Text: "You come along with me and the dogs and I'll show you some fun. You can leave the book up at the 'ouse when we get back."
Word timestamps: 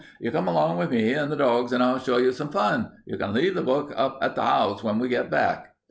"You 0.19 0.31
come 0.31 0.47
along 0.47 0.77
with 0.79 0.89
me 0.89 1.13
and 1.13 1.31
the 1.31 1.35
dogs 1.35 1.71
and 1.73 1.83
I'll 1.83 1.99
show 1.99 2.17
you 2.17 2.31
some 2.31 2.49
fun. 2.49 2.89
You 3.05 3.17
can 3.19 3.33
leave 3.33 3.53
the 3.53 3.61
book 3.61 3.93
up 3.95 4.17
at 4.23 4.33
the 4.33 4.41
'ouse 4.41 4.83
when 4.83 4.97
we 4.97 5.07
get 5.07 5.29
back." 5.29 5.75